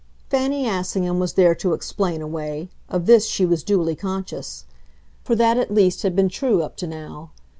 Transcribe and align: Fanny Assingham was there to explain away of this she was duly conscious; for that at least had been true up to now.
Fanny 0.31 0.67
Assingham 0.67 1.19
was 1.19 1.33
there 1.33 1.53
to 1.53 1.73
explain 1.73 2.23
away 2.23 2.69
of 2.89 3.05
this 3.05 3.27
she 3.27 3.45
was 3.45 3.61
duly 3.61 3.95
conscious; 3.95 4.65
for 5.23 5.35
that 5.35 5.59
at 5.59 5.71
least 5.71 6.01
had 6.01 6.15
been 6.15 6.27
true 6.27 6.63
up 6.63 6.75
to 6.77 6.87
now. 6.87 7.29